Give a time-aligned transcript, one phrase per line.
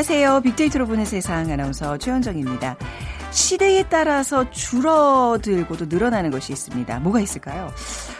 [0.00, 0.40] 안녕하세요.
[0.40, 2.74] 빅데이터로 보는 세상 아나운서 최현정입니다.
[3.32, 7.00] 시대에 따라서 줄어들고 도 늘어나는 것이 있습니다.
[7.00, 7.70] 뭐가 있을까요?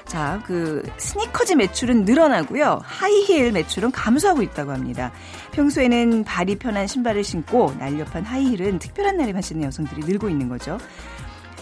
[0.05, 2.81] 자, 그 스니커즈 매출은 늘어나고요.
[2.83, 5.11] 하이힐 매출은 감소하고 있다고 합니다.
[5.53, 10.77] 평소에는 발이 편한 신발을 신고 날렵한 하이힐은 특별한 날에만 신는 여성들이 늘고 있는 거죠.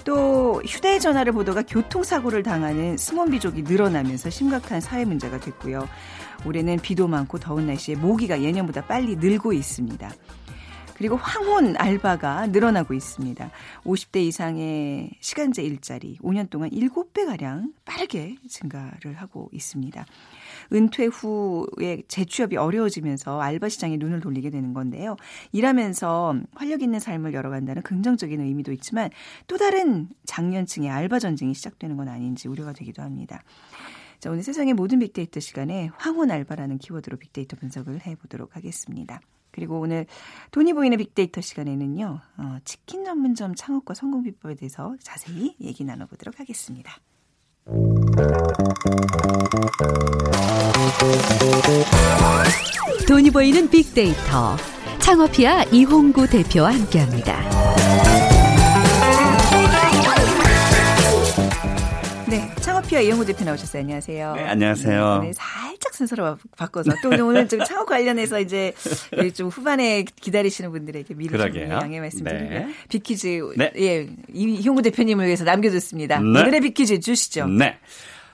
[0.02, 5.86] 또 휴대전화를 보다가 교통사고를 당하는 스몬비족이 늘어나면서 심각한 사회 문제가 됐고요.
[6.44, 10.10] 올해는 비도 많고 더운 날씨에 모기가 예년보다 빨리 늘고 있습니다.
[10.98, 13.50] 그리고 황혼 알바가 늘어나고 있습니다.
[13.84, 20.04] 50대 이상의 시간제 일자리 5년 동안 7배가량 빠르게 증가를 하고 있습니다.
[20.72, 25.16] 은퇴 후에 재취업이 어려워지면서 알바 시장에 눈을 돌리게 되는 건데요.
[25.52, 29.10] 일하면서 활력 있는 삶을 열어간다는 긍정적인 의미도 있지만
[29.46, 33.44] 또 다른 장년층의 알바 전쟁이 시작되는 건 아닌지 우려가 되기도 합니다.
[34.20, 39.20] 자, 오늘 세상의 모든 빅데이터 시간에 황혼 알바라는 키워드로 빅데이터 분석을 해보도록 하겠습니다.
[39.52, 40.06] 그리고 오늘
[40.50, 46.92] 돈이 보이는 빅데이터 시간에는요, 어, 치킨 전문점 창업과 성공 비법에 대해서 자세히 얘기 나눠보도록 하겠습니다.
[53.06, 54.56] 돈이 보이는 빅데이터
[55.00, 57.77] 창업피아 이홍구 대표와 함께합니다.
[62.88, 63.82] 피아 이홍구 대표 나오셨어요.
[63.82, 64.34] 안녕하세요.
[64.34, 65.20] 네, 안녕하세요.
[65.22, 68.72] 네, 살짝 순서로 바꿔서 또 오늘 좀 창업 관련해서 이제
[69.34, 72.68] 좀 후반에 기다리시는 분들에게 미리 좀 양해 말씀드리고 네.
[72.88, 73.72] 빅퀴즈 네.
[73.76, 76.20] 예 이홍구 대표님을 위해서 남겨뒀습니다.
[76.20, 76.26] 네.
[76.26, 77.46] 오늘의 빅퀴즈 주시죠.
[77.46, 77.78] 네.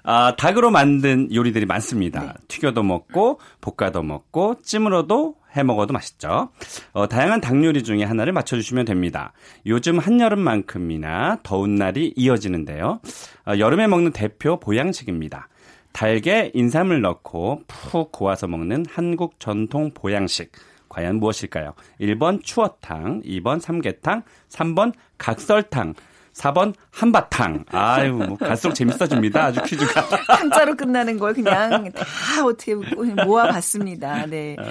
[0.05, 2.21] 아, 닭으로 만든 요리들이 많습니다.
[2.21, 2.33] 네.
[2.47, 6.51] 튀겨도 먹고 볶아도 먹고 찜으로도 해 먹어도 맛있죠.
[6.93, 9.33] 어, 다양한 닭 요리 중에 하나를 맞춰주시면 됩니다.
[9.67, 13.01] 요즘 한여름만큼이나 더운 날이 이어지는데요.
[13.47, 15.49] 어, 여름에 먹는 대표 보양식입니다.
[15.93, 20.51] 달걀 인삼을 넣고 푹 고아서 먹는 한국 전통 보양식.
[20.89, 21.75] 과연 무엇일까요?
[22.01, 25.95] 1번 추어탕, 2번 삼계탕, 3번 각설탕,
[26.33, 27.65] 4번 한바탕.
[27.71, 29.47] 아유, 뭐 갈수록 재밌어집니다.
[29.47, 30.03] 아주 퀴즈가.
[30.29, 32.05] 한자로 끝나는 걸 그냥 다
[32.45, 34.27] 어떻게 모아봤습니다.
[34.27, 34.55] 네.
[34.59, 34.65] 아.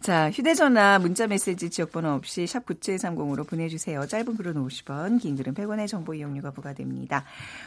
[0.00, 4.06] 자, 휴대전화, 문자메시지 지역번호 없이 샵 9730으로 보내주세요.
[4.06, 7.24] 짧은 글은 50원, 긴 글은 100원의 정보 이용료가 부과됩니다.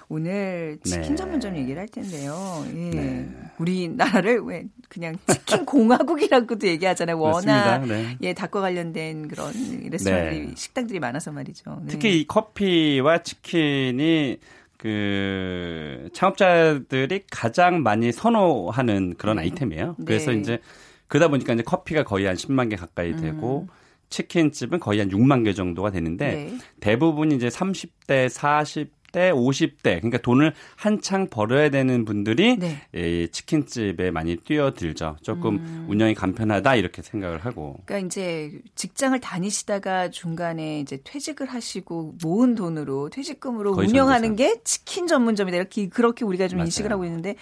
[0.08, 1.16] 오늘 치킨 네.
[1.16, 2.66] 전문점 얘기를 할 텐데요.
[2.76, 2.90] 예.
[2.90, 3.30] 네.
[3.60, 7.20] 우리나라를 왜 그냥 치킨 공화국이라고도 얘기하잖아요.
[7.20, 8.18] 워낙 네.
[8.22, 9.52] 예, 닭과 관련된 그런
[9.90, 10.54] 레스토랑들이, 네.
[10.56, 11.82] 식당들이 많아서 말이죠.
[11.84, 11.88] 네.
[11.90, 14.38] 특히 이 커피와 치킨 이
[14.80, 19.44] 그 창업자들이 가장 많이 선호하는 그런 네.
[19.44, 19.98] 아이템이에요.
[20.06, 20.60] 그래서 이제
[21.08, 23.76] 그러다 보니까 이제 커피가 거의 한 10만 개 가까이 되고 음.
[24.10, 26.58] 치킨집은 거의 한 6만 개 정도가 되는데 네.
[26.80, 32.82] 대부분 이제 30대, 40 대, 50대 그러니까 돈을 한창 벌어야 되는 분들이 네.
[32.94, 35.18] 이 치킨집에 많이 뛰어들죠.
[35.22, 35.86] 조금 음.
[35.90, 37.78] 운영이 간편하다 이렇게 생각을 하고.
[37.86, 45.58] 그러니까 이제 직장을 다니시다가 중간에 이제 퇴직을 하시고 모은 돈으로 퇴직금으로 운영하는 게 치킨 전문점이다
[45.58, 46.66] 이렇게 그렇게 우리가 좀 맞아요.
[46.68, 47.36] 인식을 하고 있는데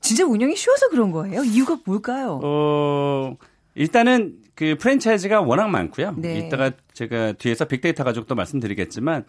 [0.00, 1.42] 진짜 운영이 쉬워서 그런 거예요?
[1.42, 2.40] 이유가 뭘까요?
[2.42, 3.36] 어,
[3.74, 6.14] 일단은 그 프랜차이즈가 워낙 많고요.
[6.16, 6.38] 네.
[6.38, 9.24] 이따가 제가 뒤에서 빅데이터 가족도 말씀드리겠지만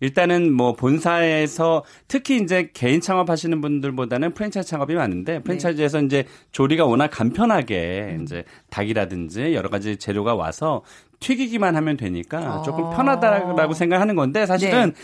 [0.00, 6.06] 일단은 뭐 본사에서 특히 이제 개인 창업하시는 분들보다는 프랜차이즈 창업이 많은데 프랜차이즈에서 네.
[6.06, 8.22] 이제 조리가 워낙 간편하게 음.
[8.22, 10.82] 이제 닭이라든지 여러 가지 재료가 와서
[11.20, 12.90] 튀기기만 하면 되니까 조금 아.
[12.90, 14.94] 편하다라고 생각하는 건데 사실은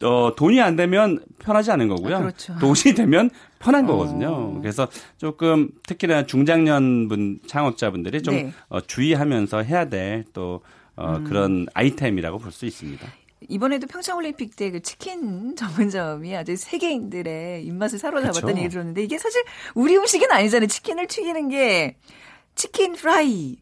[0.00, 0.06] 네.
[0.06, 2.16] 어, 돈이 안 되면 편하지 않은 거고요.
[2.16, 2.56] 아, 그렇죠.
[2.58, 3.88] 돈이 되면 편한 어.
[3.88, 4.60] 거거든요.
[4.62, 4.88] 그래서
[5.18, 8.52] 조금 특히나 중장년분 창업자분들이 좀 네.
[8.70, 10.62] 어, 주의하면서 해야 될또
[10.96, 11.24] 어, 음.
[11.24, 13.06] 그런 아이템이라고 볼 수 있습니다.
[13.48, 18.58] 이번에도 평창올림픽 때 그 치킨 전문점이 아주 세계인들의 입맛을 사로잡았다는 그렇죠.
[18.58, 19.42] 얘기 들었는데 이게 사실
[19.74, 20.66] 우리 음식은 아니잖아요.
[20.66, 21.96] 치킨을 튀기는 게
[22.54, 23.56] 치킨 프라이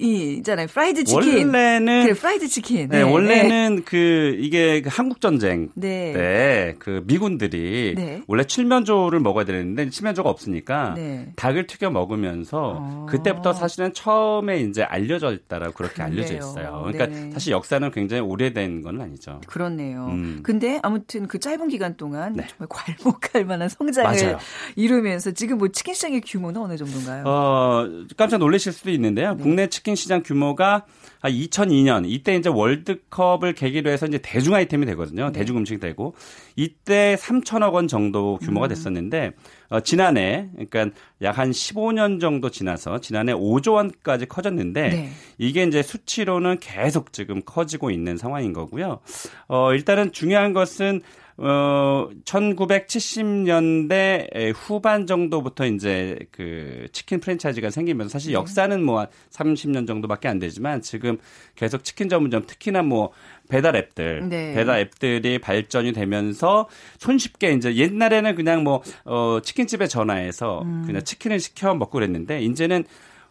[0.00, 0.66] 이 있잖아요.
[0.68, 1.46] 프라이드 치킨.
[1.46, 2.88] 원래는 그래, 프라이드 치킨.
[2.88, 3.82] 네, 네 원래는 네.
[3.84, 6.12] 그 이게 그 한국 전쟁 네.
[6.12, 8.22] 때그 미군들이 네.
[8.26, 11.32] 원래 칠면조를 먹어야 되는데 칠면조가 없으니까 네.
[11.36, 13.06] 닭을 튀겨 먹으면서 어.
[13.08, 16.06] 그때부터 사실은 처음에 이제 알려져 있다라고 그렇게 그래요.
[16.06, 16.82] 알려져 있어요.
[16.86, 17.30] 그러니까 네.
[17.32, 19.40] 사실 역사는 굉장히 오래된 건 아니죠.
[19.46, 20.06] 그렇네요.
[20.06, 20.40] 음.
[20.42, 24.38] 근데 아무튼 그 짧은 기간 동안 정말 괄목할 만한 성장을 맞아요.
[24.76, 27.24] 이루면서 지금 뭐 치킨 시장의 규모는 어느 정도인가요?
[27.26, 29.36] 어, 깜짝 놀라실 수도 있는데요.
[29.36, 30.84] 국내 치킨 치킨 시장 규모가
[31.22, 35.26] 2002년 이때 이제 월드컵을 계기로 해서 이제 대중 아이템이 되거든요.
[35.26, 35.32] 네.
[35.32, 36.14] 대중 음식이 되고
[36.56, 38.68] 이때 3천억 원 정도 규모가 음.
[38.68, 39.32] 됐었는데
[39.70, 45.08] 어, 지난해 그러니까 약 한 15년 정도 지나서 지난해 5조 원까지 커졌는데 네.
[45.38, 48.98] 이게 이제 수치로는 계속 지금 커지고 있는 상황인 거고요.
[49.46, 51.00] 어, 일단은 중요한 것은
[51.40, 58.34] 어 1970년대 후반 정도부터 이제 그 치킨 프랜차이즈가 생기면서 사실 네.
[58.34, 61.16] 역사는 뭐 30년 정도밖에 안 되지만 지금
[61.54, 63.12] 계속 치킨 전문점 특히나 뭐
[63.48, 64.52] 배달 앱들, 네.
[64.54, 66.68] 배달 앱들이 발전이 되면서
[66.98, 70.82] 손쉽게 이제 옛날에는 그냥 뭐 어, 치킨집에 전화해서 음.
[70.86, 72.82] 그냥 치킨을 시켜 먹고 그랬는데 이제는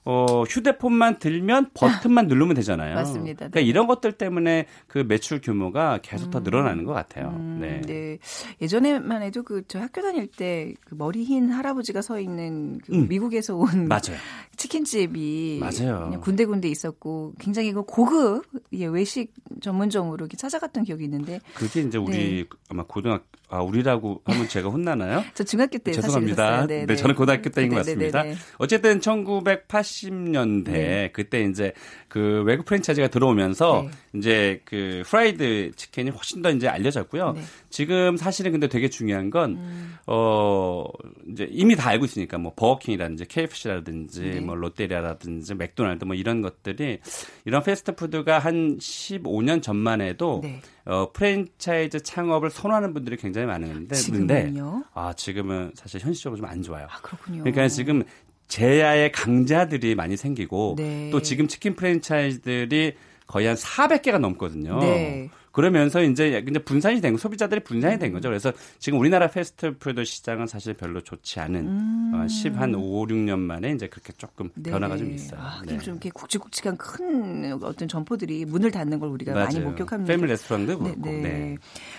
[0.10, 2.96] 어, 휴대폰만 들면 버튼만 누르면 되잖아요.
[2.96, 3.50] 맞습니다.
[3.50, 3.66] 그러니까 네.
[3.66, 6.44] 이런 것들 때문에 그 매출 규모가 계속 더 음.
[6.44, 7.30] 늘어나는 것 같아요.
[7.36, 7.82] 음, 네.
[7.82, 8.18] 네.
[8.62, 13.08] 예전에만 해도 그 저 학교 다닐 때 그 머리 흰 할아버지가 서 있는 그 음.
[13.08, 14.18] 미국에서 온 맞아요.
[14.56, 16.20] 치킨집이 맞아요.
[16.22, 22.18] 군데군데 있었고 굉장히 그 고급 예, 외식 전문점으로 이렇게 찾아갔던 기억이 있는데 그게 이제 우리
[22.18, 22.46] 네.
[22.70, 25.24] 아마 고등학교 아 우리라고 하면 제가 혼나나요?
[25.34, 26.68] 저 중학교 때 죄송합니다.
[26.68, 28.24] 네, 네, 저는 고등학교 때인 것 같습니다.
[28.58, 31.10] 어쨌든 1980년대 네.
[31.14, 31.72] 그때 이제
[32.10, 34.20] 그 외국 프랜차이즈가 들어오면서 네.
[34.20, 37.34] 이제 그 프라이드 치킨이 훨씬 더 이제 알려졌고요.
[37.34, 37.42] 네.
[37.70, 39.96] 지금 사실은 근데 되게 중요한 건 음.
[40.08, 40.84] 어,
[41.32, 44.40] 이제 이미 다 알고 있으니까 뭐 버거킹이라든지 KFC라든지 네.
[44.42, 47.00] 뭐 롯데리아라든지 맥도날드 뭐 이런 것들이
[47.46, 50.60] 이런 패스트푸드가 한 15년 전만 해도 네.
[50.88, 54.86] 어, 프랜차이즈 창업을 선호하는 분들이 굉장히 많은데 지금은요?
[54.94, 56.88] 아, 지금은 사실 현실적으로 좀 안 좋아요.
[56.90, 57.40] 아, 그렇군요.
[57.44, 58.04] 그러니까 지금
[58.48, 61.10] 재야의 강자들이 많이 생기고 네.
[61.12, 62.96] 또 지금 치킨 프랜차이즈들이
[63.28, 64.80] 거의 한 400개가 넘거든요.
[64.80, 65.30] 네.
[65.58, 68.30] 그러면서 이제 이제 분산이 된 소비자들이 분산이 된 거죠.
[68.30, 72.12] 그래서 지금 우리나라 패스트푸드 시장은 사실 별로 좋지 않은 음.
[72.14, 74.70] 어, 10한 5, 6년 만에 이제 그렇게 조금 네.
[74.70, 75.40] 변화가 좀 있어요.
[75.42, 75.80] 아, 네.
[75.80, 79.46] 좀 이렇게 굵직굵직한 큰 어떤 점포들이 문을 닫는 걸 우리가 맞아요.
[79.46, 80.14] 많이 목격합니다.
[80.14, 81.10] 패밀리 레스토랑도 네, 그렇고.
[81.10, 81.22] 네.
[81.22, 81.56] 네.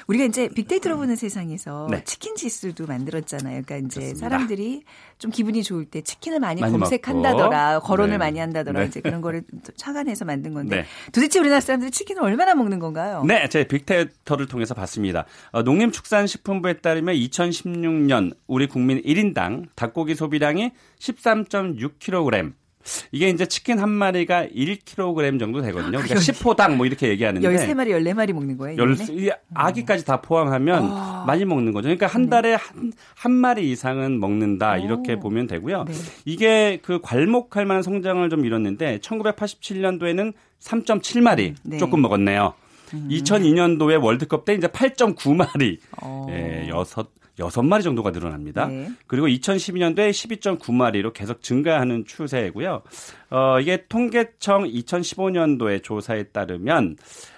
[0.06, 2.04] 우리가 이제 빅데이터로 보는 세상에서 네.
[2.04, 3.62] 치킨 지수도 만들었잖아요.
[3.64, 4.20] 그러니까 이제 그렇습니다.
[4.20, 4.84] 사람들이
[5.18, 7.80] 좀 기분이 좋을 때 치킨을 많이, 많이 검색한다더라.
[7.80, 8.18] 거론을 네.
[8.18, 9.42] 많이 한다더라 이제 그런 거를
[9.74, 13.24] 착안해서 만든 건데 도대체 우리나라 사람들이 치킨을 얼마나 먹는 건가요?
[13.26, 15.24] 네, 제 빅데이터를 통해서 봤습니다.
[15.52, 22.52] 어, 농림축산식품부에 따르면 2016년 우리 국민 1인당 닭고기 소비량이 13.6kg.
[23.12, 25.98] 이게 이제 치킨 한 마리가 1kg 정도 되거든요.
[25.98, 28.78] 그러니까 10호당 뭐 이렇게 얘기하는데 13마리, 14마리 먹는 거예요?
[28.78, 28.96] 열,
[29.54, 31.24] 아기까지 다 포함하면 어.
[31.26, 31.86] 많이 먹는 거죠.
[31.86, 32.30] 그러니까 한 네.
[32.30, 34.78] 달에 한, 한 마리 이상은 먹는다.
[34.78, 35.20] 이렇게 오.
[35.20, 35.84] 보면 되고요.
[35.84, 35.92] 네.
[36.24, 41.78] 이게 그 괄목할 만한 성장을 좀 이뤘는데 1987년도에는 3.7마리 네.
[41.78, 42.54] 조금 먹었네요.
[42.94, 43.08] 음.
[43.10, 46.26] 2002년도에 월드컵 때 이제 8.9마리, 어.
[46.30, 47.08] 예, 여섯
[47.38, 48.66] 여섯 마리 정도가 늘어납니다.
[48.66, 48.90] 네.
[49.06, 52.82] 그리고 2012년도에 12.9마리로 계속 증가하는 추세이고요.
[53.30, 56.96] 어, 이게 통계청 2015년도의 조사에 따르면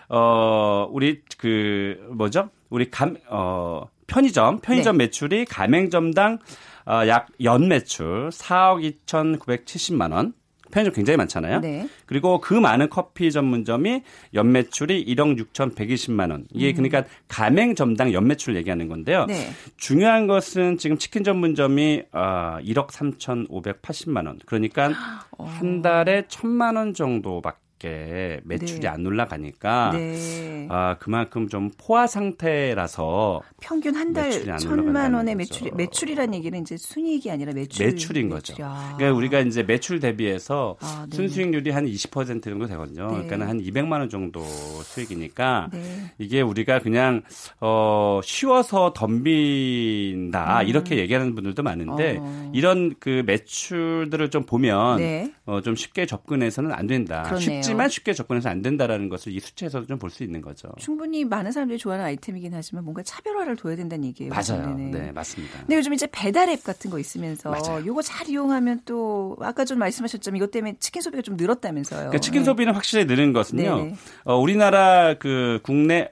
[0.08, 2.48] 어, 우리 그 뭐죠?
[2.70, 5.04] 우리 감 어, 편의점 편의점 네.
[5.04, 6.38] 매출이 가맹점당
[6.86, 10.32] 어, 약 연 매출 4억 2,970만 원.
[10.70, 11.60] 편의점 굉장히 많잖아요.
[11.60, 11.88] 네.
[12.06, 14.02] 그리고 그 많은 커피 전문점이
[14.34, 16.46] 연매출이 1억 6,120만 원.
[16.52, 16.74] 이게 음.
[16.76, 19.26] 그러니까 가맹점당 연매출 얘기하는 건데요.
[19.26, 19.50] 네.
[19.76, 24.38] 중요한 것은 지금 치킨 전문점이 어, 1억 3,580만 원.
[24.46, 24.92] 그러니까
[25.36, 25.44] 어.
[25.44, 28.88] 한 달에 1,000만 원 정도밖에 밖에 매출이 네.
[28.88, 30.66] 안 올라가니까 네.
[30.68, 37.30] 아 그만큼 좀 포화 상태라서 평균 한 달 천만 원의 매출 매출이란 얘기는 이제 순이익이
[37.30, 38.56] 아니라 매출 매출인 거죠.
[38.60, 38.94] 아.
[38.96, 41.14] 그러니까 우리가 이제 매출 대비해서 아, 네.
[41.16, 43.06] 순수익률이 한 20% 정도 되거든요.
[43.06, 43.26] 네.
[43.26, 46.12] 그러니까 한 200만 원 정도 수익이니까 네.
[46.18, 47.22] 이게 우리가 그냥
[47.60, 50.66] 어 쉬워서 덤빈다 음.
[50.66, 52.50] 이렇게 얘기하는 분들도 많은데 어.
[52.52, 55.32] 이런 그 매출들을 좀 보면 네.
[55.46, 57.22] 어, 좀 쉽게 접근해서는 안 된다.
[57.22, 57.40] 그러네요.
[57.62, 60.68] 쉽지 만 쉽게 접근해서 안 된다라는 것을 이 수치에서도 좀 볼 수 있는 거죠.
[60.78, 64.32] 충분히 많은 사람들이 좋아하는 아이템이긴 하지만 뭔가 차별화를 둬야 된다는 얘기예요.
[64.32, 64.74] 맞아요.
[64.76, 65.58] 네, 맞습니다.
[65.60, 67.84] 근데 요즘 이제 배달 앱 같은 거 있으면서 맞아요.
[67.86, 71.98] 요거 잘 이용하면 또 아까 좀 말씀하셨지만 이것 때문에 치킨 소비가 좀 늘었다면서요.
[72.00, 72.44] 그러니까 치킨 네.
[72.46, 73.92] 소비는 확실히 늘은 것은요.
[74.24, 76.10] 어, 우리나라 그 국내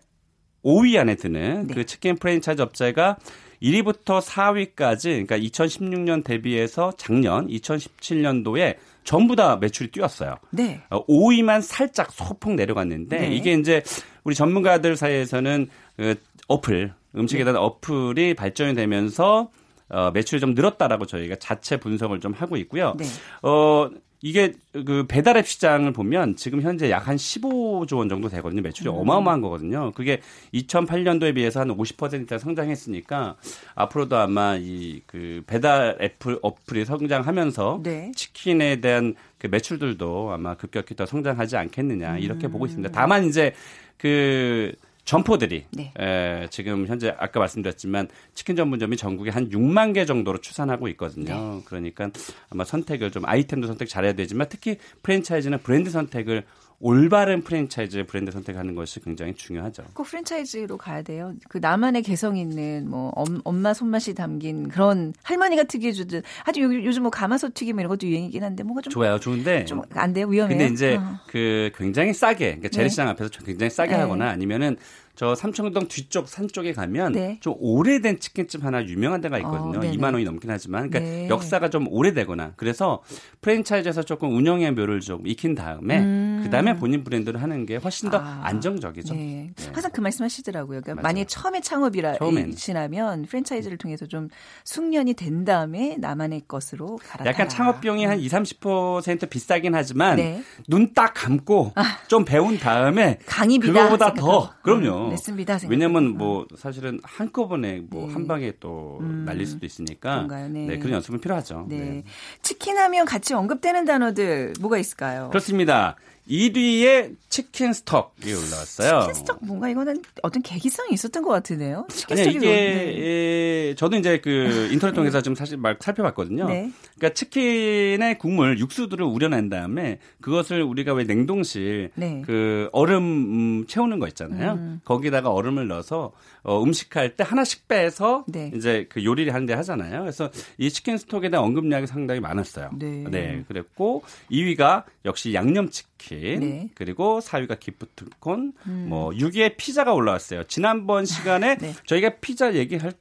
[0.64, 1.74] 5위 안에 드는 네.
[1.74, 3.16] 그 치킨 프랜차이즈 업체가
[3.62, 10.36] 1위부터 4위까지 그러니까 2016년 대비해서 작년 2017년도에 전부 다 매출이 뛰었어요.
[10.50, 10.82] 네.
[10.90, 13.34] 5위만 어, 살짝 소폭 내려갔는데 네.
[13.34, 13.82] 이게 이제
[14.24, 16.14] 우리 전문가들 사이에서는 그
[16.48, 17.60] 어플 음식에 대한 네.
[17.60, 19.50] 어플이 발전이 되면서
[19.88, 22.94] 어, 매출이 좀 늘었다라고 저희가 자체 분석을 좀 하고 있고요.
[22.98, 23.06] 네.
[23.42, 23.88] 어,
[24.20, 28.60] 이게 그 배달앱 시장을 보면 지금 현재 약 한 15조 원 정도 되거든요.
[28.62, 28.94] 매출이 음.
[28.96, 29.92] 어마어마한 거거든요.
[29.92, 30.20] 그게
[30.52, 33.36] 2008년도에 비해서 한 50% 성장했으니까
[33.74, 38.12] 앞으로도 아마 이 그 배달 애플 어플이 성장하면서 네.
[38.14, 42.52] 치킨에 대한 그 매출들도 아마 급격히 더 성장하지 않겠느냐 이렇게 음.
[42.52, 42.92] 보고 있습니다.
[42.92, 43.54] 다만 이제
[43.96, 44.74] 그
[45.08, 45.94] 점포들이 네.
[45.98, 51.34] 에, 지금 현재 아까 말씀드렸지만 치킨 전문점이 전국에 한 6만 개 정도로 추산하고 있거든요.
[51.34, 51.62] 네.
[51.64, 52.10] 그러니까
[52.50, 56.44] 아마 선택을 좀 아이템도 선택 잘해야 되지만 특히 프랜차이즈는 브랜드 선택을
[56.80, 59.82] 올바른 프랜차이즈 브랜드 선택하는 것이 굉장히 중요하죠.
[59.94, 61.34] 꼭 프랜차이즈로 가야 돼요.
[61.48, 67.02] 그 나만의 개성 있는 뭐 엄, 마 손맛이 담긴 그런 할머니가 특이해 주듯 아주 요즘
[67.02, 69.18] 뭐 가마솥 튀김 이런 것도 유행이긴 한데 뭔가 좀 좋아요.
[69.18, 70.26] 좋은데 좀 안 돼요.
[70.26, 70.56] 위험해요.
[70.58, 71.18] 근데 이제 어.
[71.26, 73.10] 그 굉장히 싸게 그러니까 재래시장 네.
[73.12, 73.98] 앞에서 굉장히 싸게 네.
[73.98, 74.76] 하거나 아니면은
[75.16, 77.38] 저 삼청동 뒤쪽 산 쪽에 가면 네.
[77.40, 79.80] 좀 오래된 치킨집 하나 유명한 데가 있거든요.
[79.80, 81.28] 어, 2만 원이 넘긴 하지만 그러니까 네.
[81.28, 83.02] 역사가 좀 오래되거나 그래서
[83.40, 86.27] 프랜차이즈에서 조금 운영의 묘를 좀 익힌 다음에 음.
[86.50, 89.14] 그다음에 본인 브랜드를 하는 게 훨씬 더 아, 안정적이죠.
[89.14, 89.52] 네.
[89.54, 89.66] 네.
[89.72, 90.80] 항상 그 말씀하시더라고요.
[90.82, 92.16] 그러니까 만약 처음에 창업이라
[92.56, 94.28] 시라면 프랜차이즈를 통해서 좀
[94.64, 97.30] 숙련이 된 다음에 나만의 것으로 갈아타라.
[97.30, 100.42] 약간 창업 비용이 한 2, 30% 비싸긴 하지만 네.
[100.68, 101.98] 눈딱 감고 아.
[102.08, 105.10] 좀 배운 다음에 강의비다 그거보다 더 그럼요.
[105.10, 105.58] 냈습니다.
[105.68, 108.28] 왜냐면 뭐 사실은 한꺼번에 뭐한 네.
[108.28, 109.24] 방에 또 음.
[109.26, 110.48] 날릴 수도 있으니까 네.
[110.48, 110.78] 네.
[110.78, 111.66] 그런 연습은 필요하죠.
[111.68, 111.76] 네.
[111.78, 112.04] 네.
[112.42, 115.28] 치킨 하면 같이 언급되는 단어들 뭐가 있을까요?
[115.30, 115.96] 그렇습니다.
[116.28, 119.00] 1위에 치킨 스톡이 올라왔어요.
[119.02, 121.86] 치킨 스톡 뭔가 이거는 어떤 계기성이 있었던 것 같으네요.
[121.90, 123.74] 치킨 아니, 이게 네.
[123.76, 126.48] 저도 이제 그 인터넷 통해서 좀 사실 말 살펴봤거든요.
[126.48, 126.70] 네.
[126.96, 132.22] 그러니까 치킨의 국물 육수들을 우려낸 다음에 그것을 우리가 왜 냉동실 네.
[132.26, 134.52] 그 얼음 음, 채우는 거 있잖아요.
[134.52, 134.80] 음.
[134.84, 138.50] 거기다가 얼음을 넣어서 어, 음식할 때 하나씩 빼서 네.
[138.54, 140.00] 이제 그 요리를 하는데 하잖아요.
[140.00, 142.70] 그래서 이 치킨 스톡에 대한 언급량이 상당히 많았어요.
[142.78, 143.04] 네.
[143.10, 143.44] 네.
[143.48, 146.70] 그랬고 2위가 역시 양념 치킨 네.
[146.74, 148.86] 그리고 4위가 기프트콘 음.
[148.88, 150.44] 뭐 6위에 피자가 올라왔어요.
[150.44, 151.74] 지난번 시간에 네.
[151.86, 152.92] 저희가 피자 얘기할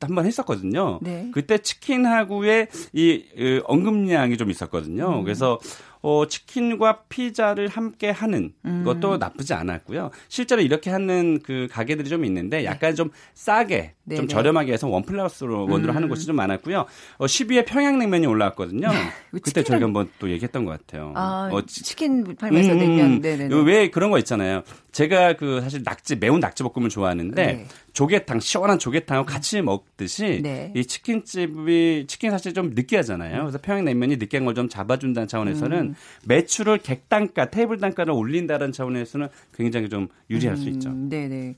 [0.00, 0.98] 한번 했었거든요.
[1.02, 1.30] 네.
[1.32, 5.18] 그때 치킨하고의 이, 이 언급량이 좀 있었거든요.
[5.20, 5.24] 음.
[5.24, 5.58] 그래서
[6.02, 8.84] 어, 치킨과 피자를 함께 하는 음.
[8.84, 10.10] 것도 나쁘지 않았고요.
[10.28, 12.64] 실제로 이렇게 하는 그 가게들이 좀 있는데 네.
[12.64, 12.94] 약간 네.
[12.94, 14.32] 좀 싸게 네, 좀 네.
[14.32, 15.96] 저렴하게 해서 원 플러스로 원으로 음.
[15.96, 16.86] 하는 곳이 좀 많았고요.
[17.18, 18.88] 어, 10위에 평양냉면이 올라왔거든요.
[19.42, 21.12] 그때 저희가 한번 또 얘기했던 것 같아요.
[21.16, 23.20] 아, 어, 치 킨 팔면서 음, 냉면.
[23.20, 23.54] 네네.
[23.66, 24.62] 왜 그런 거 있잖아요.
[24.92, 27.66] 제가 그 사실 낙지 매운 낙지 볶음을 좋아하는데 네.
[27.92, 30.72] 조개탕 시원한 조개탕하고 같이 먹듯이 네.
[30.74, 33.40] 이 치킨집이 치킨 사실 좀 느끼하잖아요.
[33.42, 35.94] 그래서 평양냉면이 느끼한 걸 좀 잡아준다는 차원에서는 음.
[36.26, 40.90] 매출을 객단가 테이블 단가를 올린다는 차원에서는 굉장히 좀 유리할 음, 수 있죠.
[40.92, 41.56] 네네.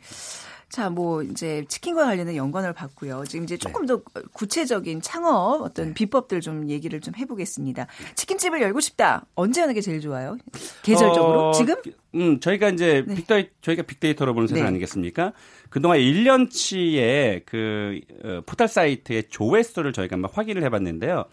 [0.73, 3.25] 자, 뭐 이제 치킨과 관련된 연관을 봤고요.
[3.29, 3.89] 지금 이제 조금 네.
[3.89, 4.01] 더
[4.33, 5.95] 구체적인 창업 어떤 네.
[5.95, 7.87] 비법들 좀 얘기를 좀 해보겠습니다.
[8.15, 9.27] 치킨집을 열고 싶다.
[9.35, 10.39] 언제 하는 게 제일 좋아요?
[10.83, 11.75] 계절적으로 어, 지금?
[12.15, 13.15] 음, 저희가 이제 네.
[13.17, 14.69] 빅데이 저희가 빅데이터로 보는 세상 네.
[14.69, 15.35] 아니겠습니까?
[15.69, 21.27] 그동안 1년치의 그 어, 포털 사이트의 조회수를 저희가 한번 확인을 해봤는데요.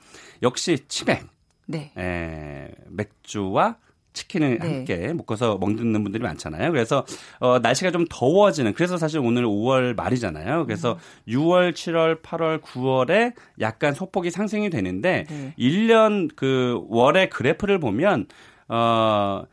[0.44, 1.25] 역시 치맥,
[1.70, 1.92] 네.
[1.96, 3.78] 에, 맥주와
[4.14, 4.68] 치킨을 네.
[4.68, 6.72] 함께 묶어서 먹는 분들이 많잖아요.
[6.72, 7.06] 그래서
[7.40, 10.66] 어 날씨가 좀 더워지는 그래서 사실 오늘 5월 말이잖아요.
[10.66, 11.32] 그래서 음.
[11.32, 15.54] 6월, 7월, 8월, 9월에 약간 소폭이 상승이 되는데 네.
[15.60, 18.26] 1년 그 월의 그래프를 보면
[18.68, 19.44] 어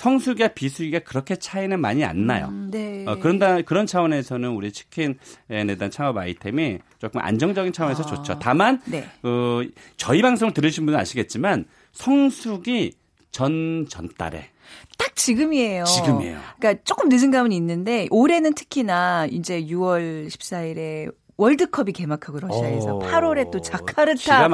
[0.00, 2.46] 성수기와 비수기가 그렇게 차이는 많이 안 나요.
[2.48, 3.04] 음, 네.
[3.06, 5.14] 어, 그런다 그런 차원에서는 우리 치킨에
[5.48, 8.06] 대한 창업 아이템이 조금 안정적인 차원에서 아.
[8.06, 8.38] 좋죠.
[8.38, 9.06] 다만 네.
[9.22, 9.60] 어,
[9.98, 12.94] 저희 방송을 들으신 분은 아시겠지만 성수기
[13.30, 14.48] 전 전달에
[14.96, 15.84] 딱 지금이에요.
[15.84, 16.40] 지금이에요.
[16.58, 23.50] 그러니까 조금 늦은 감은 있는데 올해는 특히나 이제 6월 14일에 월드컵이 개막하고 러시아에서 오, 8월에
[23.50, 24.48] 또 자카르타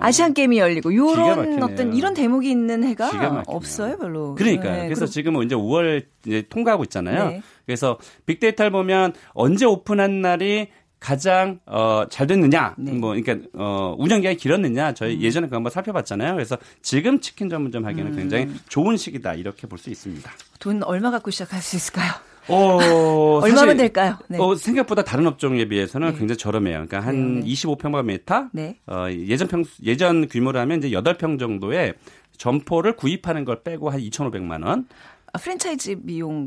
[0.00, 4.34] 아시안 게임이 열리고 요런 어떤 이런 대목이 있는 해가 없어요, 별로.
[4.34, 7.28] 그러니까 네, 그래서 지금 이제 5월 이제 통과하고 있잖아요.
[7.28, 7.42] 네.
[7.64, 7.96] 그래서
[8.26, 10.68] 빅데이터를 보면 언제 오픈한 날이
[10.98, 12.92] 가장 어, 잘 됐느냐, 네.
[12.92, 15.20] 뭐 그러니까 어, 운영 기간이 길었느냐, 저희 음.
[15.20, 16.34] 예전에 그거 한번 살펴봤잖아요.
[16.34, 18.16] 그래서 지금 치킨 전문점 하기에는 음.
[18.16, 20.30] 굉장히 좋은 시기다 이렇게 볼 수 있습니다.
[20.58, 22.12] 돈 얼마 갖고 시작할 수 있을까요?
[22.48, 24.18] 어, 얼마면 될까요?
[24.28, 24.38] 네.
[24.38, 26.18] 어, 생각보다 다른 업종에 비해서는 네.
[26.18, 26.86] 굉장히 저렴해요.
[26.86, 27.46] 그러니까 한 네.
[27.46, 28.78] 25평방미터 네.
[28.86, 31.94] 어, 예전 평 예전 규모로 하면 이제 8평 정도의
[32.36, 34.86] 점포를 구입하는 걸 빼고 한 2,500만 원.
[35.34, 36.46] 아, 프랜차이즈 비용을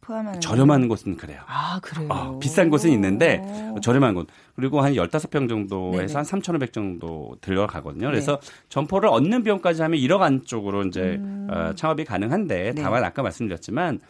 [0.00, 1.40] 포함하는 저렴한 곳은 그래요.
[1.46, 2.08] 아, 그래요.
[2.10, 3.42] 어, 비싼 곳은 있는데
[3.82, 4.28] 저렴한 곳.
[4.54, 6.12] 그리고 한 15평 정도에서 네네.
[6.14, 8.06] 한 3,500 정도 들어가거든요.
[8.06, 8.48] 그래서 네.
[8.70, 11.48] 점포를 얻는 비용까지 하면 1억 안쪽으로 이제 음.
[11.50, 12.82] 어, 창업이 가능한데 네.
[12.82, 14.00] 다만 아까 말씀드렸지만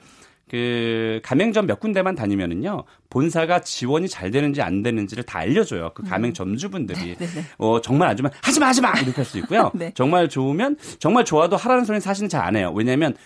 [0.49, 5.91] 그 가맹점 몇 군데만 다니면은요 본사가 지원이 잘 되는지 안 되는지를 다 알려줘요.
[5.95, 6.35] 그 가맹 음.
[6.35, 7.45] 점주분들이 네, 네, 네.
[7.59, 9.71] 어 정말 안 좋으면 하지마 하지마 이렇게 할 수 있고요.
[9.75, 9.91] 네.
[9.95, 12.73] 정말 좋으면 정말 좋아도 하라는 소리는 사실은 잘 안 해요.
[12.76, 13.17] 왜냐하면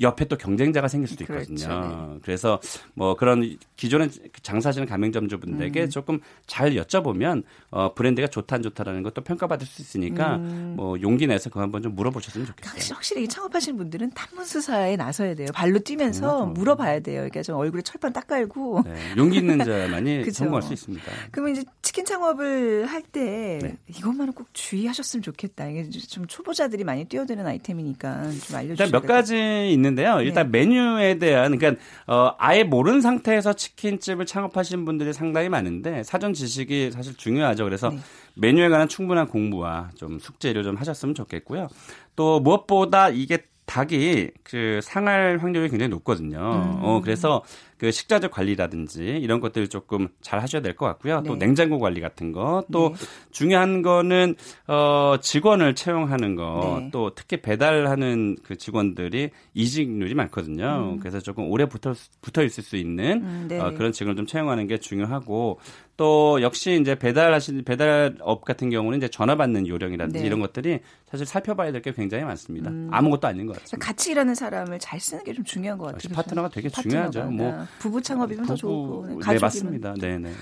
[0.00, 1.56] 옆에 또 경쟁자가 생길 수도 있거든요.
[1.56, 2.12] 그렇죠.
[2.14, 2.18] 네.
[2.22, 2.60] 그래서
[2.94, 4.08] 뭐 그런 기존에
[4.42, 5.90] 장사하시는 가맹점주분들에게 음.
[5.90, 10.74] 조금 잘 여쭤보면 어, 브랜드가 좋다 안 좋다라는 것도 평가받을 수 있으니까 음.
[10.76, 12.94] 뭐 용기 내서 그거 한번 좀 물어보셨으면 좋겠어요.
[12.94, 15.48] 확실히 창업하시는 분들은 탐문 수사에 나서야 돼요.
[15.54, 16.52] 발로 뛰면서 당연하죠.
[16.52, 17.16] 물어봐야 돼요.
[17.20, 21.04] 그러니까 좀 얼굴에 철판 딱 깔고 네, 용기 있는 자만이 성공할 수 있습니다.
[21.30, 23.76] 그러면 이제 치킨 창업을 할때 네.
[23.88, 25.68] 이것만은 꼭 주의하셨으면 좋겠다.
[25.68, 28.90] 이게 좀 초보자들이 많이 뛰어드는 아이템이니까 좀 알려주세요.
[28.90, 30.20] 몇 가지 있는 있는데요.
[30.20, 30.58] 일단 네.
[30.60, 37.16] 메뉴에 대한 그러니까 어 아예 모르는 상태에서 치킨집을 창업하신 분들이 상당히 많은데 사전 지식이 사실
[37.16, 37.64] 중요하죠.
[37.64, 37.98] 그래서 네.
[38.34, 41.68] 메뉴에 관한 충분한 공부와 좀 숙제를 좀 하셨으면 좋겠고요.
[42.16, 46.38] 또 무엇보다 이게 닭이 그 상할 확률이 굉장히 높거든요.
[46.38, 46.84] 음.
[46.84, 47.42] 어 그래서
[47.82, 51.20] 그 식자재 관리라든지 이런 것들 조금 잘 하셔야 될 것 같고요.
[51.22, 51.28] 네.
[51.28, 53.06] 또 냉장고 관리 같은 거, 또 네.
[53.32, 54.36] 중요한 거는
[54.68, 56.90] 어 직원을 채용하는 거, 네.
[56.92, 60.92] 또 특히 배달하는 그 직원들이 이직률이 많거든요.
[60.94, 61.00] 음.
[61.00, 63.58] 그래서 조금 오래 붙어 붙어 있을 수 있는 음, 네.
[63.58, 65.58] 어, 그런 직원을 좀 채용하는 게 중요하고
[65.96, 70.26] 또 역시 이제 배달하시는 배달업 같은 경우는 이제 전화 받는 요령이라든지 네.
[70.26, 70.78] 이런 것들이
[71.10, 72.70] 사실 살펴봐야 될 게 굉장히 많습니다.
[72.70, 72.88] 음.
[72.92, 73.84] 아무것도 아닌 것 같습니다.
[73.84, 76.14] 같이 일하는 사람을 잘 쓰는 게 좀 중요한 것 같아요.
[76.14, 77.30] 파트너가 되게 파트너가, 중요하죠.
[77.32, 79.34] 뭐 부부 창업이면 부부, 더 좋고 네, 가족이면.
[79.34, 79.94] 네 맞습니다.
[80.00, 80.32] 네네.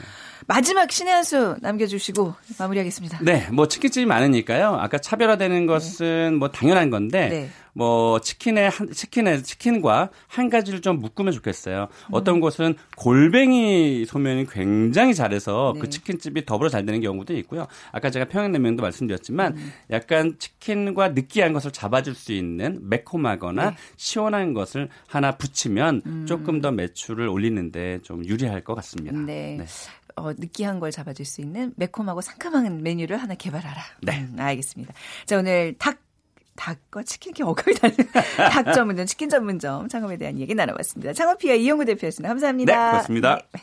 [0.46, 3.18] 마지막 신의 한 수 남겨주시고 마무리하겠습니다.
[3.22, 4.74] 네, 뭐 치킨집이 많으니까요.
[4.80, 6.36] 아까 차별화되는 것은 네.
[6.38, 7.50] 뭐 당연한 건데 네.
[7.72, 11.82] 뭐 치킨에 한, 치킨에 치킨과 한 가지를 좀 묶으면 좋겠어요.
[11.82, 12.08] 음.
[12.12, 15.80] 어떤 곳은 골뱅이 소면이 굉장히 잘해서 네.
[15.80, 17.66] 그 치킨집이 더불어 잘 되는 경우도 있고요.
[17.92, 19.72] 아까 제가 평양냉면도 말씀드렸지만 음.
[19.90, 23.76] 약간 치킨과 느끼한 것을 잡아줄 수 있는 매콤하거나 네.
[23.96, 26.26] 시원한 것을 하나 붙이면 음.
[26.26, 29.16] 조금 더 매출을 올리는데 좀 유리할 것 같습니다.
[29.18, 29.56] 네.
[29.58, 29.66] 네.
[30.16, 33.82] 어, 느끼한 걸 잡아줄 수 있는 매콤하고 상큼한 메뉴를 하나 개발하라.
[34.02, 34.20] 네.
[34.20, 34.92] 음, 알겠습니다.
[35.24, 35.98] 자, 오늘 닭
[36.60, 37.96] 닭과 치킨 이 어감이 다른
[38.36, 41.14] 닭 전문점, 치킨 전문점 창업에 대한 얘기 나눠봤습니다.
[41.14, 42.28] 창업피아 이용구 대표였습니다.
[42.28, 42.72] 감사합니다.
[42.72, 43.38] 네, 고맙습니다.
[43.52, 43.62] 네.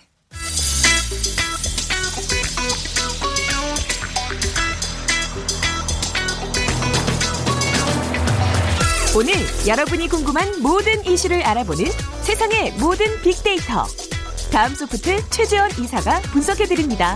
[9.15, 9.33] 오늘
[9.67, 11.85] 여러분이 궁금한 모든 이슈를 알아보는
[12.21, 13.85] 세상의 모든 빅데이터.
[14.51, 17.15] 다음 소프트 최재원 이사가 분석해드립니다.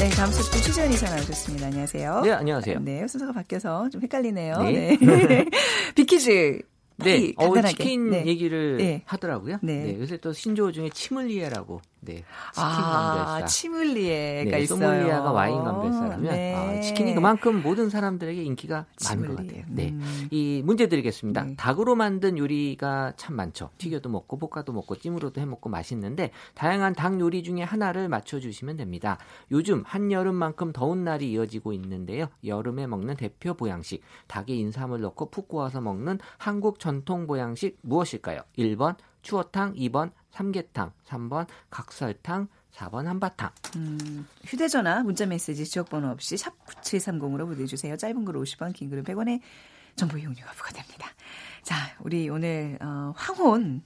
[0.00, 1.66] 네, 다음 소프트 최재원 이사 나오셨습니다.
[1.66, 2.20] 안녕하세요.
[2.22, 2.80] 네, 안녕하세요.
[2.80, 4.62] 네, 순서가 바뀌어서 좀 헷갈리네요.
[4.62, 4.96] 네.
[4.98, 5.44] 네.
[5.94, 6.60] 빅 퀴즈
[6.96, 8.26] 네, 어, 치킨 네.
[8.26, 9.02] 얘기를 네.
[9.04, 9.58] 하더라고요.
[9.62, 9.84] 네.
[9.84, 10.00] 네.
[10.00, 12.24] 요새 또 신조어 중에 치물리에라고 네.
[12.52, 13.46] 치킨 아, 감별사.
[13.46, 14.78] 치물리에가 네, 있어요.
[14.78, 16.54] 소믈리에가 와인 감별사라면 네.
[16.54, 19.28] 아, 치킨이 그만큼 모든 사람들에게 인기가 치물리에.
[19.28, 19.64] 많은 것 같아요.
[19.74, 19.88] 네.
[19.90, 20.28] 음.
[20.30, 21.42] 이 문제 드리겠습니다.
[21.44, 21.56] 네.
[21.56, 23.70] 닭으로 만든 요리가 참 많죠.
[23.78, 28.76] 튀겨도 먹고 볶아도 먹고 찜으로도 해 먹고 맛있는데 다양한 닭 요리 중에 하나를 맞춰 주시면
[28.76, 29.18] 됩니다.
[29.50, 32.26] 요즘 한여름만큼 더운 날이 이어지고 있는데요.
[32.44, 38.40] 여름에 먹는 대표 보양식 닭의 인삼을 넣고 푹 구워서 먹는 한국 전통 보양식 무엇일까요?
[38.58, 43.50] 1번 추어탕, 2번 삼계탕, 3번 각설탕, 4번 한바탕.
[43.76, 47.96] 음, 휴대전화, 문자메시지, 지역번호 없이 샵 9730으로 보내주세요.
[47.96, 49.40] 짧은 글 50원, 긴 글은 100원에
[49.96, 51.08] 정보 이용료가 부과됩니다.
[51.62, 53.82] 자, 우리 오늘 어, 황혼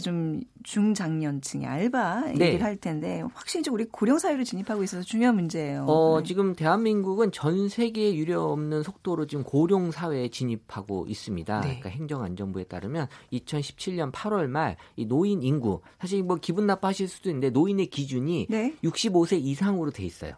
[0.00, 2.46] 좀 중장년층의 알바 네.
[2.46, 5.84] 얘기를 할 텐데 확실히 좀 우리 고령 사회로 진입하고 있어서 중요한 문제예요.
[5.86, 6.26] 어, 네.
[6.26, 11.60] 지금 대한민국은 전 세계에 유례 없는 속도로 지금 고령 사회에 진입하고 있습니다.
[11.60, 11.66] 네.
[11.66, 17.50] 그러니까 행정안전부에 따르면 2017년 8월 말 이 노인 인구 사실 뭐 기분 나빠하실 수도 있는데
[17.50, 18.46] 노인의 기준이
[18.82, 20.34] 65세 이상으로 돼 있어요.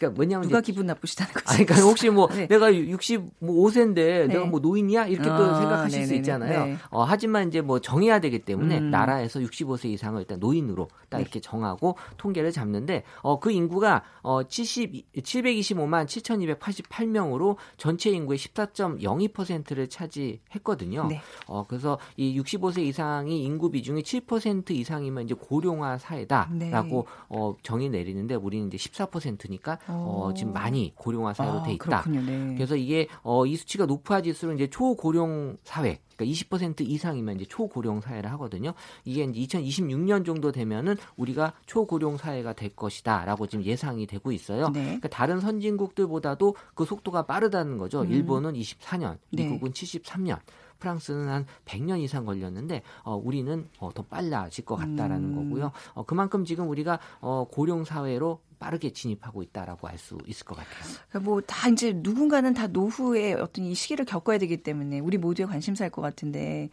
[0.00, 1.44] 그러니까 뭐냐면 누가 기분 나쁘시다는 거죠.
[1.48, 2.46] 아니, 그러니까 혹시 뭐 네.
[2.46, 4.26] 내가 65세인데 네.
[4.28, 6.06] 내가 뭐 노인이야 이렇게 또 아, 생각하실 네네네.
[6.06, 6.64] 수 있잖아요.
[6.64, 6.76] 네.
[6.88, 8.90] 어, 하지만 이제 뭐 정해야 되기 때문에 음.
[8.90, 11.22] 나라에서 65세 이상을 일단 노인으로 딱 네.
[11.22, 21.08] 이렇게 정하고 통계를 잡는데 어, 그 인구가 어, 70 725만 7,288명으로 전체 인구의 14.02%를 차지했거든요.
[21.08, 21.20] 네.
[21.46, 27.26] 어, 그래서 이 65세 이상이 인구 비중이 7% 이상이면 이제 고령화 사회다라고 네.
[27.28, 32.04] 어, 정의 내리는데 우리는 이제 14%니까 어, 지금 많이 고령화 사회로 아, 돼 있다.
[32.08, 32.54] 네.
[32.54, 38.30] 그래서 이게 어, 이 수치가 높아질수록 이제 초고령 사회 그러니까 20% 이상이면 이제 초고령 사회를
[38.32, 38.74] 하거든요.
[39.04, 44.68] 이게 이제 2026년 정도 되면은 우리가 초고령 사회가 될 것이다라고 지금 예상이 되고 있어요.
[44.68, 44.84] 네.
[44.84, 48.02] 그러니까 다른 선진국들보다도 그 속도가 빠르다는 거죠.
[48.02, 48.12] 음.
[48.12, 49.86] 일본은 24년, 미국은 네.
[49.86, 50.38] 73년.
[50.80, 55.50] 프랑스는 한 100년 이상 걸렸는데 어, 우리는 어, 더 빨라질 것 같다라는 음.
[55.50, 55.72] 거고요.
[55.92, 60.94] 어, 그만큼 지금 우리가 어, 고령 사회로 빠르게 진입하고 있다라고 알 수 있을 것 같아요.
[61.10, 65.90] 그러니까 뭐다 이제 누군가는 다 노후의 어떤 이 시기를 겪어야 되기 때문에 우리 모두의 관심사일
[65.90, 66.70] 것 같은데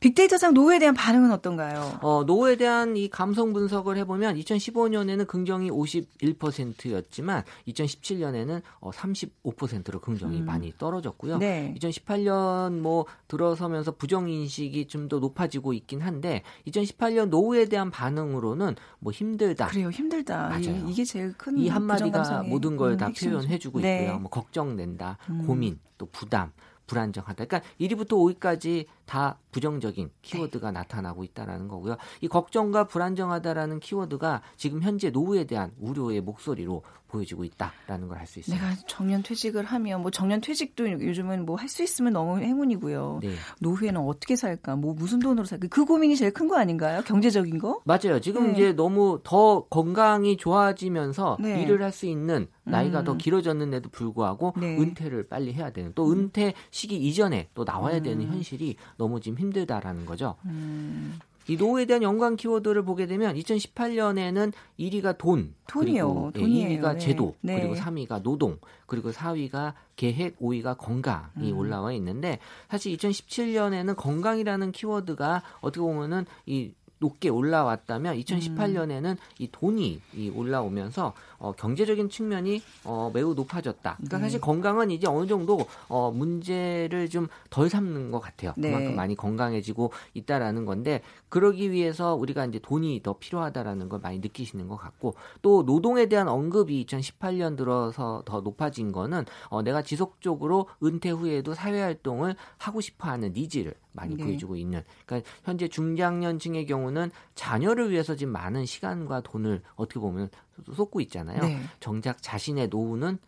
[0.00, 1.98] 빅데이터상 노후에 대한 반응은 어떤가요?
[2.02, 10.44] 어, 노후에 대한 이 감성 분석을 해보면 2015년에는 긍정이 51%였지만 2017년에는 어, 35%로 긍정이 음.
[10.44, 11.38] 많이 떨어졌고요.
[11.38, 11.74] 네.
[11.78, 19.12] 2018년 뭐 들어서면서 부정 인식이 좀 더 높아지고 있긴 한데 2018년 노후에 대한 반응으로는 뭐
[19.12, 19.68] 힘들다.
[19.68, 20.48] 그래요, 힘들다.
[20.48, 20.84] 맞아요.
[20.88, 24.02] 이게 제일 제일 큰 이 한마디가 모든 걸다 음, 표현해주고 네.
[24.02, 24.18] 있고요.
[24.18, 25.46] 뭐 걱정된다, 음.
[25.46, 26.52] 고민, 또 부담,
[26.86, 27.44] 불안정하다.
[27.46, 30.78] 그러니까 1위부터 5위까지 다 부정적인 키워드가 네.
[30.80, 31.96] 나타나고 있다라는 거고요.
[32.20, 38.40] 이 걱정과 불안정하다라는 키워드가 지금 현재 노후에 대한 우려의 목소리로 보여주고 있다라는 걸 알 수
[38.40, 38.56] 있어요.
[38.56, 43.20] 내가 정년 퇴직을 하면 뭐 정년 퇴직도 요즘은 뭐 할 수 있으면 너무 행운이고요.
[43.22, 43.30] 네.
[43.60, 44.74] 노후에는 어떻게 살까?
[44.76, 45.68] 뭐 무슨 돈으로 살까?
[45.70, 47.02] 그 고민이 제일 큰 거 아닌가요?
[47.02, 47.80] 경제적인 거?
[47.84, 48.20] 맞아요.
[48.20, 48.52] 지금 네.
[48.52, 51.62] 이제 너무 더 건강이 좋아지면서 네.
[51.62, 53.04] 일을 할 수 있는 나이가 음.
[53.04, 54.76] 더 길어졌는데도 불구하고 네.
[54.76, 58.32] 은퇴를 빨리 해야 되는 또 은퇴 시기 이전에 또 나와야 되는 음.
[58.32, 60.36] 현실이 너무 지금 힘들다라는 거죠.
[60.44, 61.18] 음.
[61.48, 66.08] 이 노후에 대한 연관 키워드를 보게 되면 2018년에는 1위가 돈, 돈이요.
[66.08, 66.80] 그리고 돈이에요.
[66.80, 66.98] 2위가 네.
[66.98, 67.60] 제도, 네.
[67.60, 71.56] 그리고 3위가 노동, 그리고 4위가 계획, 5위가 건강이 음.
[71.56, 79.16] 올라와 있는데 사실 2017년에는 건강이라는 키워드가 어떻게 보면은 이 높게 올라왔다면 2018년에는 음.
[79.38, 83.94] 이 돈이 이 올라오면서 어, 경제적인 측면이 어, 매우 높아졌다.
[83.96, 84.22] 그러니까 네.
[84.22, 88.52] 사실 건강은 이제 어느 정도 어, 문제를 좀 덜 삼는 것 같아요.
[88.56, 88.70] 네.
[88.70, 94.68] 그만큼 많이 건강해지고 있다라는 건데 그러기 위해서 우리가 이제 돈이 더 필요하다라는 걸 많이 느끼시는
[94.68, 101.10] 것 같고 또 노동에 대한 언급이 2018년 들어서 더 높아진 거는 어, 내가 지속적으로 은퇴
[101.10, 104.24] 후에도 사회 활동을 하고 싶어하는 니즈를 많이 네.
[104.24, 104.82] 보여주고 있는.
[105.04, 110.30] 그러니까 현재 중장년층의 경우는 자녀를 위해서 지금 많은 시간과 돈을 어떻게 보면
[110.72, 111.40] 쏟고 있잖아요.
[111.40, 111.60] 네.
[111.80, 113.18] 정작 자신의 노후는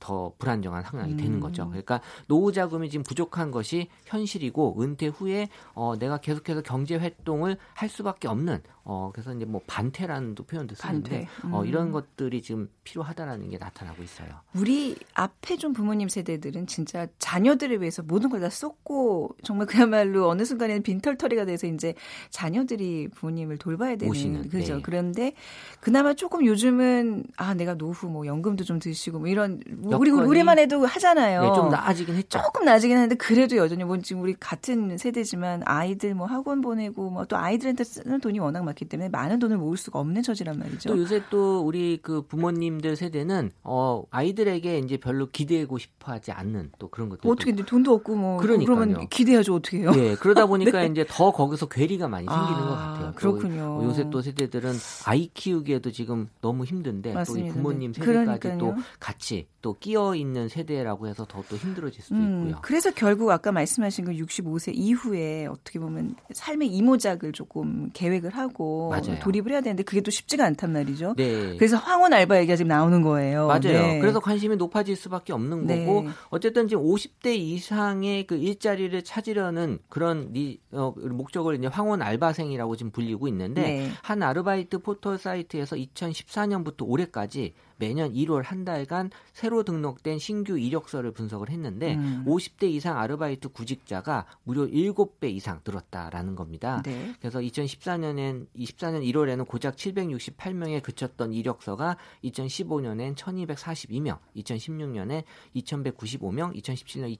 [0.00, 1.16] 더 불안정한 상황이 음.
[1.16, 1.66] 되는 거죠.
[1.68, 7.88] 그러니까 노후 자금이 지금 부족한 것이 현실이고 은퇴 후에 어 내가 계속해서 경제 활동을 할
[7.88, 11.28] 수밖에 없는 어 그래서 이제 뭐 반태라는 또 표현도 쓰는데 반태.
[11.44, 11.52] 음.
[11.52, 14.28] 어 이런 것들이 지금 필요하다라는 게 나타나고 있어요.
[14.54, 20.44] 우리 앞에 좀 부모님 세대들은 진짜 자녀들을 위해서 모든 걸 다 쏟고 정말 그야말로 어느
[20.44, 21.92] 순간에는 빈털터리가 돼서 이제
[22.30, 24.76] 자녀들이 부모님을 돌봐야 되는 오시는, 그죠.
[24.76, 24.82] 네.
[24.82, 25.32] 그런데
[25.80, 30.86] 그나마 조금 요즘은 아 내가 노후 뭐 연금도 좀 드시고 뭐 이런 우리 우리만 해도
[30.86, 31.42] 하잖아요.
[31.42, 32.38] 네, 좀 나아지긴 했죠.
[32.38, 37.24] 조금 나아지긴 하는데 그래도 여전히 뭐 지금 우리 같은 세대지만 아이들 뭐 학원 보내고 뭐
[37.28, 40.88] 또 아이들한테 쓰는 돈이 워낙 많기 때문에 많은 돈을 모을 수가 없는 처지란 말이죠.
[40.88, 46.86] 또 요새 또 우리 그 부모님들 세대는 어 아이들에게 이제 별로 기대고 싶어하지 않는 또
[46.88, 47.28] 그런 것들.
[47.28, 48.76] 어떻게 근데 돈도 없고 뭐 그러니까요.
[48.76, 49.90] 그러면 기대하죠 어떻게 해요?
[49.90, 50.86] 네 그러다 보니까 네.
[50.86, 53.12] 이제 더 거기서 괴리가 많이 생기는 아, 것 같아요.
[53.16, 53.80] 그렇군요.
[53.84, 54.74] 요새 또 세대들은
[55.06, 57.48] 아이 키우기에도 지금 너무 힘든데 맞습니다.
[57.48, 58.00] 또 부모님 네.
[58.00, 58.58] 세대까지 그러니까요.
[58.58, 62.60] 또 같이 또 끼어 있는 세대라고 해서 더 또 힘들어질 수도 음, 있고요.
[62.62, 69.18] 그래서 결국 아까 말씀하신 그 65세 이후에 어떻게 보면 삶의 이모작을 조금 계획을 하고 맞아요.
[69.20, 71.14] 돌입을 해야 되는데 그게 또 쉽지가 않단 말이죠.
[71.16, 71.56] 네.
[71.56, 73.46] 그래서 황혼 알바 얘기가 지금 나오는 거예요.
[73.46, 73.60] 맞아요.
[73.60, 73.98] 네.
[74.00, 75.84] 그래서 관심이 높아질 수밖에 없는 네.
[75.84, 82.76] 거고 어쨌든 지금 50대 이상의 그 일자리를 찾으려는 그런 리, 어, 목적을 이제 황혼 알바생이라고
[82.76, 83.90] 지금 불리고 있는데 네.
[84.02, 91.48] 한 아르바이트 포털 사이트에서 2014년부터 올해까지 매년 1월 한 달간 새로 등록된 신규 이력서를 분석을
[91.50, 92.24] 했는데 음.
[92.26, 96.82] 50대 이상 아르바이트 구직자가 무려 7배 이상 늘었다라는 겁니다.
[96.84, 97.14] 네.
[97.20, 105.24] 그래서 2014년엔 24년 1월에는 고작 768명에 그쳤던 이력서가 2015년엔 1242명, 2016년에
[105.56, 107.16] 2195명, 2017년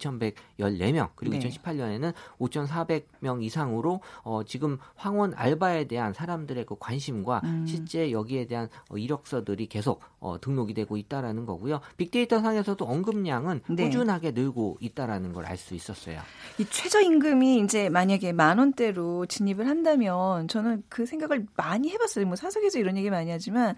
[0.59, 1.49] 2114명, 그리고 네.
[1.49, 7.67] 2018년에는 5400명 이상으로 어, 지금 황원 알바에 대한 사람들의 그 관심과 음.
[7.67, 11.81] 실제 여기에 대한 어, 이력서들이 계속 어, 등록이 되고 있다라는 거고요.
[11.97, 13.85] 빅데이터 상에서도 언급량은 네.
[13.85, 16.21] 꾸준하게 늘고 있다라는 걸 알 수 있었어요.
[16.59, 22.27] 이 최저임금이 이제 만약에 만 원대로 진입을 한다면 저는 그 생각을 많이 해봤어요.
[22.27, 23.75] 뭐 사석에서 이런 얘기 많이 하지만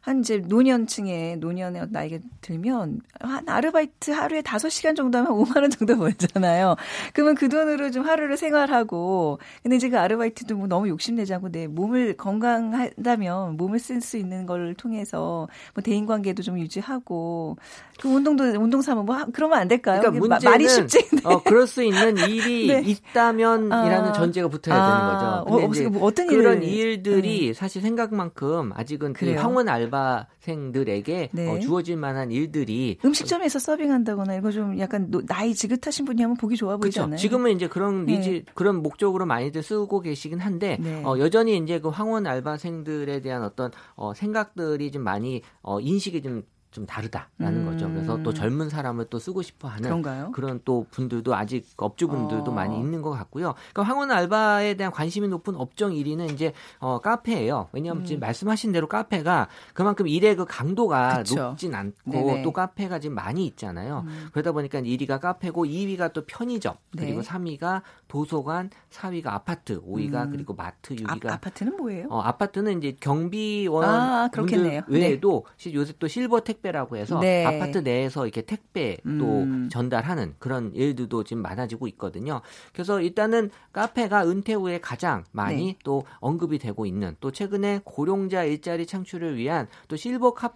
[0.00, 5.70] 한 이제 노년층에 노년의 나이가 들면 한 아르바이트 하루에 다섯 시간 정도 하면 5만 원
[5.70, 6.76] 정도 벌잖아요.
[7.14, 11.66] 그러면 그 돈으로 좀 하루를 생활하고 근데 이제 그 아르바이트도 뭐 너무 욕심내지 않고 내
[11.66, 17.56] 몸을 건강하다면 몸을 쓸 수 있는 걸 통해서 뭐 대인과 관계도 좀 유지하고
[18.00, 20.00] 그 운동도 운동 삼아 뭐 그러면 안 될까요?
[20.00, 21.08] 그러니까 문제는 말이 쉽지.
[21.24, 22.82] 어 그럴 수 있는 일이 네.
[22.84, 24.12] 있다면이라는 아.
[24.12, 24.86] 전제가 붙어야 아.
[24.86, 25.68] 되는 거죠.
[25.68, 27.02] 근데 어, 뭐 어떤 그런 일?
[27.02, 27.52] 들이 네.
[27.52, 31.48] 사실 생각만큼 아직은 그 황혼 알바생들에게 네.
[31.48, 36.76] 어, 주어질 만한 일들이 음식점에서 서빙한다거나 이거 좀 약간 나이 지긋하신 분이 하면 보기 좋아
[36.76, 37.10] 보이잖아요.
[37.10, 37.20] 그렇죠.
[37.20, 38.18] 지금은 이제 그런 네.
[38.18, 41.02] 니즈 그런 목적으로 많이들 쓰고 계시긴 한데 네.
[41.04, 46.20] 어, 여전히 이제 그 황혼 알바생들에 대한 어떤 어, 생각들이 좀 많이 어, 인식 이
[46.22, 46.42] 좀
[46.74, 47.66] 좀 다르다라는 음.
[47.66, 47.88] 거죠.
[47.88, 50.32] 그래서 또 젊은 사람을 또 쓰고 싶어 하는 그런가요?
[50.32, 52.54] 그런 또 분들도 아직 업주분들도 어.
[52.54, 53.54] 많이 있는 것 같고요.
[53.72, 57.68] 그러니까 황혼 알바에 대한 관심이 높은 업종 1위는 이제 어, 카페예요.
[57.70, 58.06] 왜냐하면 음.
[58.06, 61.36] 지금 말씀하신 대로 카페가 그만큼 일의 그 강도가 그쵸.
[61.36, 62.42] 높진 않고 네네.
[62.42, 64.02] 또 카페가 지금 많이 있잖아요.
[64.08, 64.28] 음.
[64.32, 67.06] 그러다 보니까 1위가 카페고 2위가 또 편의점 네.
[67.06, 70.30] 그리고 3위가 도서관, 4위가 아파트, 5위가 음.
[70.32, 72.08] 그리고 마트, 6위가 아, 파트는 뭐예요?
[72.10, 75.72] 어, 아파트는 이제 경비원 아, 분들 외에도 네.
[75.72, 77.44] 요새 또 실버 택 택배라고 해서 네.
[77.44, 79.68] 아파트 내에서 이렇게 택배 또 음.
[79.70, 82.40] 전달하는 그런 일들도 지금 많아지고 있거든요.
[82.72, 85.78] 그래서 일단은 카페가 은퇴 후에 가장 많이 네.
[85.84, 90.54] 또 언급이 되고 있는 또 최근에 고령자 일자리 창출을 위한 또 실버 카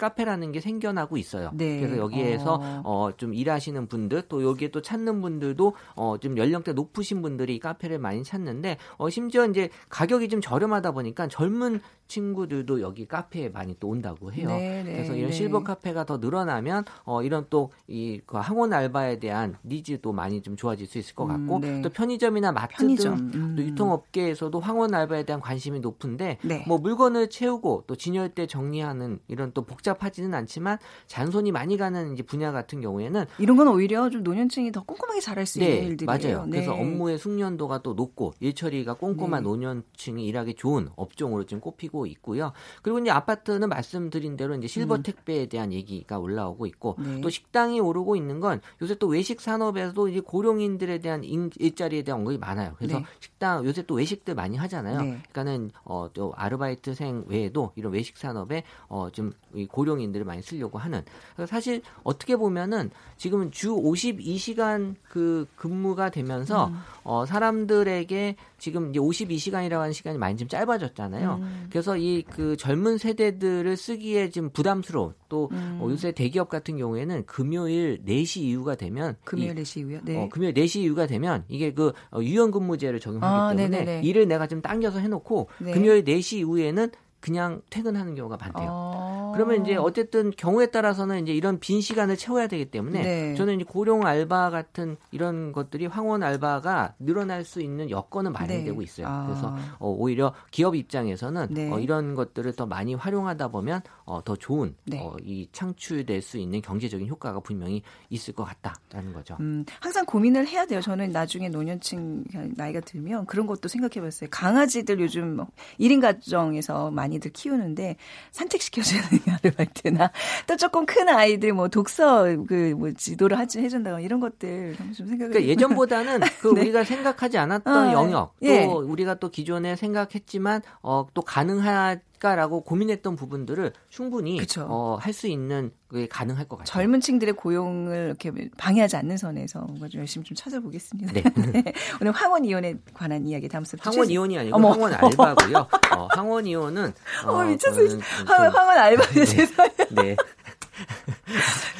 [0.00, 1.50] 카페라는 게 생겨나고 있어요.
[1.52, 1.78] 네.
[1.78, 2.82] 그래서 여기에서 어.
[2.84, 7.98] 어, 좀 일하시는 분들 또 여기에 또 찾는 분들도 어, 좀 연령대 높으신 분들이 카페를
[7.98, 13.88] 많이 찾는데 어, 심지어 이제 가격이 좀 저렴하다 보니까 젊은 친구들도 여기 카페에 많이 또
[13.88, 14.48] 온다고 해요.
[14.48, 15.36] 네, 네, 그래서 이런 네.
[15.36, 20.86] 실버 카페가 더 늘어나면 어, 이런 또이 그 황혼 알바에 대한 니즈도 많이 좀 좋아질
[20.86, 21.82] 수 있을 것 같고 음, 네.
[21.82, 23.30] 또 편의점이나 마트 편의점.
[23.30, 23.54] 등 음.
[23.56, 26.64] 또 유통업계에서도 황혼 알바에 대한 관심이 높은데 네.
[26.66, 32.22] 뭐 물건을 채우고 또 진열대 정리하는 이런 또 복잡 하지는 않지만 잔손이 많이 가는 이제
[32.22, 36.06] 분야 같은 경우에는 이런 건 오히려 좀 노년층이 더 꼼꼼하게 잘할 수 있는 일들이에요.
[36.06, 36.46] 맞아요.
[36.50, 42.52] 그래서 업무의 숙련도가 또 높고 일 처리가 꼼꼼한 노년층이 일하기 좋은 업종으로 지금 꼽히고 있고요.
[42.82, 45.02] 그리고 이제 아파트는 말씀드린 대로 이제 실버 음.
[45.02, 47.20] 택배에 대한 얘기가 올라오고 있고 네.
[47.20, 52.38] 또 식당이 오르고 있는 건 요새 또 외식 산업에서도 이제 고령인들에 대한 일자리에 대한 언급이
[52.38, 52.74] 많아요.
[52.76, 53.04] 그래서 네.
[53.20, 55.00] 식당 요새 또 외식들 많이 하잖아요.
[55.02, 55.22] 네.
[55.32, 59.32] 그러니까는 어 또 아르바이트생 외에도 이런 외식 산업에 어좀
[59.70, 61.02] 고 령인들을 많이 쓰려고 하는.
[61.46, 66.78] 사실 어떻게 보면은 지금은 주 52시간 그 근무가 되면서 음.
[67.04, 71.38] 어 사람들에게 지금 이제 52시간이라고 하는 시간이 많이 좀 짧아졌잖아요.
[71.42, 71.66] 음.
[71.70, 75.78] 그래서 이 그 젊은 세대들을 쓰기에 좀 부담스러운 또 음.
[75.80, 80.00] 어, 요새 대기업 같은 경우에는 금요일 4시 이후가 되면 금요일 4시 이후요?
[80.04, 80.16] 네.
[80.16, 84.00] 어, 금요일 4시 이후가 되면 이게 그 어, 유연 근무제를 적용하기 아, 때문에.
[84.04, 85.72] 일을 내가 좀 당겨서 해 놓고 네.
[85.72, 86.90] 금요일 4시 이후에는
[87.20, 88.68] 그냥 퇴근하는 경우가 많대요.
[88.70, 88.89] 어...
[89.34, 93.34] 그러면 이제 어쨌든 경우에 따라서는 이제 이런 빈 시간을 채워야 되기 때문에 네.
[93.34, 98.84] 저는 이제 고령 알바 같은 이런 것들이 황원 알바가 늘어날 수 있는 여건은 마련되고 네.
[98.84, 99.06] 있어요.
[99.06, 99.26] 아...
[99.26, 101.70] 그래서 어, 오히려 기업 입장에서는 네.
[101.70, 104.98] 어, 이런 것들을 더 많이 활용하다 보면 어, 더 좋은 네.
[105.00, 109.36] 어, 이 창출될 수 있는 경제적인 효과가 분명히 있을 것 같다라는 거죠.
[109.40, 110.80] 음, 항상 고민을 해야 돼요.
[110.80, 112.24] 저는 나중에 노년층
[112.56, 114.30] 나이가 들면 그런 것도 생각해봤어요.
[114.30, 115.44] 강아지들 요즘
[115.78, 117.96] 1인 뭐 가정에서 많이 많이들 키우는데
[118.30, 120.10] 산책시켜주는 아르바이트나
[120.46, 125.30] 또 조금 큰 아이들 뭐 독서 그 뭐 지도를 해준다거나 이런 것들 좀 생각을.
[125.30, 126.60] 그러니까 예전보다는 그 네.
[126.62, 128.64] 우리가 생각하지 않았던 어, 영역 또 예.
[128.64, 135.72] 우리가 또 기존에 생각했지만 어, 또 가능한 있을까라고 고민했던 부분들을 충분히 어, 할 수 있는
[135.92, 136.72] 게 가능할 것 같아요.
[136.72, 141.12] 젊은 층들의 고용을 이렇게 방해하지 않는 선에서 뭔가 좀 열심히 좀 찾아보겠습니다.
[141.12, 141.22] 네.
[141.52, 141.72] 네.
[142.00, 144.70] 오늘 황원 이혼에 관한 이야기 다음 수업 황원 이혼이 아니고 어머.
[144.70, 145.68] 황원 알바고요.
[145.96, 146.94] 어, 황원 이혼은
[147.26, 147.98] 어, 어 미쳤어.
[148.24, 149.10] 황원, 황원 알바요.
[149.12, 149.24] 네.
[149.24, 149.72] 죄송해요.
[149.90, 150.16] 네.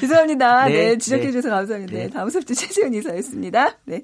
[0.01, 0.65] 죄송합니다.
[0.67, 1.93] 네, 네 지적해 주셔서 감사합니다.
[1.95, 2.09] 네.
[2.11, 3.79] 다음 수업 주 최재훈 이사였습니다.
[3.85, 4.03] 네.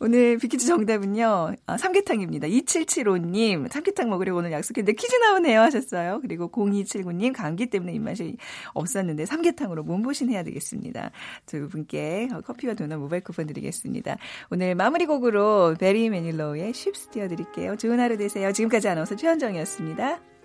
[0.00, 1.54] 오늘 비키즈 정답은요.
[1.66, 2.46] 아, 삼계탕입니다.
[2.46, 6.20] 2775님, 삼계탕 먹으려고 오늘 약속했는데 퀴즈 나오네요 하셨어요.
[6.22, 8.36] 그리고 0279님, 감기 때문에 입맛이
[8.74, 11.10] 없었는데 삼계탕으로 몸보신 해야 되겠습니다.
[11.46, 14.16] 두 분께 커피와 도넛 모바일 쿠폰 드리겠습니다.
[14.50, 17.76] 오늘 마무리 곡으로 베리 매닐로우의 쉽스 띄워드릴게요.
[17.76, 18.52] 좋은 하루 되세요.
[18.52, 20.37] 지금까지 아나운서 최현정이었습니다.